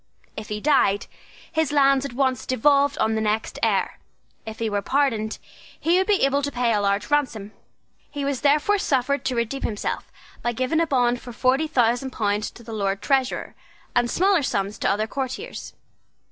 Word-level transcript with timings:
If 0.35 0.49
he 0.49 0.59
died, 0.59 1.05
his 1.51 1.71
lands 1.71 2.05
at 2.05 2.13
once 2.13 2.47
devolved 2.47 2.97
on 2.97 3.13
the 3.13 3.21
next 3.21 3.59
heir. 3.61 3.99
If 4.47 4.57
he 4.57 4.67
were 4.67 4.81
pardoned, 4.81 5.37
he 5.79 5.99
would 5.99 6.07
be 6.07 6.23
able 6.25 6.41
to 6.41 6.51
pay 6.51 6.73
a 6.73 6.81
large 6.81 7.11
ransom. 7.11 7.51
He 8.09 8.25
was 8.25 8.41
therefore 8.41 8.79
suffered 8.79 9.23
to 9.25 9.35
redeem 9.35 9.61
himself 9.61 10.11
by 10.41 10.53
giving 10.53 10.79
a 10.79 10.87
bond 10.87 11.21
for 11.21 11.31
forty 11.31 11.67
thousand 11.67 12.09
pounds 12.09 12.49
to 12.49 12.63
the 12.63 12.73
Lord 12.73 13.03
Treasurer, 13.03 13.53
and 13.95 14.09
smaller 14.09 14.41
sums 14.41 14.79
to 14.79 14.89
other 14.89 15.05
courtiers. 15.05 15.75